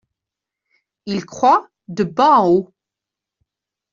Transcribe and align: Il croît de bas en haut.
Il 1.05 1.27
croît 1.27 1.69
de 1.87 2.03
bas 2.03 2.37
en 2.39 2.49
haut. 2.49 2.73